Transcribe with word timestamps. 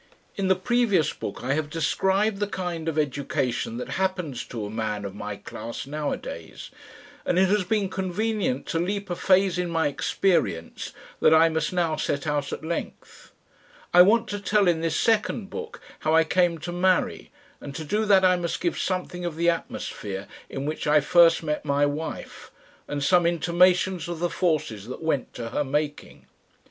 In 0.35 0.47
the 0.47 0.55
previous 0.55 1.13
book 1.13 1.43
I 1.43 1.53
have 1.53 1.69
described 1.69 2.39
the 2.39 2.47
kind 2.47 2.89
of 2.89 2.97
education 2.97 3.77
that 3.77 3.87
happens 4.01 4.43
to 4.45 4.65
a 4.65 4.69
man 4.71 5.05
of 5.05 5.13
my 5.13 5.35
class 5.35 5.85
nowadays, 5.85 6.71
and 7.23 7.37
it 7.37 7.49
has 7.49 7.63
been 7.63 7.87
convenient 7.87 8.65
to 8.69 8.79
leap 8.79 9.11
a 9.11 9.15
phase 9.15 9.59
in 9.59 9.69
my 9.69 9.87
experience 9.89 10.91
that 11.19 11.35
I 11.35 11.49
must 11.49 11.71
now 11.71 11.97
set 11.97 12.25
out 12.25 12.51
at 12.51 12.65
length. 12.65 13.31
I 13.93 14.01
want 14.01 14.27
to 14.29 14.39
tell 14.39 14.67
in 14.67 14.81
this 14.81 14.95
second 14.99 15.53
hook 15.53 15.79
how 15.99 16.15
I 16.15 16.23
came 16.23 16.57
to 16.61 16.71
marry, 16.71 17.29
and 17.61 17.75
to 17.75 17.83
do 17.83 18.05
that 18.05 18.25
I 18.25 18.37
must 18.37 18.59
give 18.59 18.79
something 18.79 19.23
of 19.23 19.35
the 19.35 19.51
atmosphere 19.51 20.25
in 20.49 20.65
which 20.65 20.87
I 20.87 20.99
first 20.99 21.43
met 21.43 21.63
my 21.63 21.85
wife 21.85 22.49
and 22.87 23.03
some 23.03 23.27
intimations 23.27 24.07
of 24.07 24.17
the 24.17 24.31
forces 24.31 24.87
that 24.87 25.03
went 25.03 25.35
to 25.35 25.49
her 25.49 25.63
making. 25.63 26.25